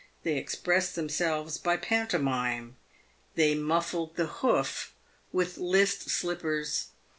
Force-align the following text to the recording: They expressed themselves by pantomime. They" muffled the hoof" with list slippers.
They 0.23 0.35
expressed 0.37 0.95
themselves 0.95 1.59
by 1.59 1.77
pantomime. 1.77 2.75
They" 3.35 3.53
muffled 3.69 4.15
the 4.15 4.25
hoof" 4.25 4.95
with 5.31 5.59
list 5.59 6.09
slippers. 6.09 6.87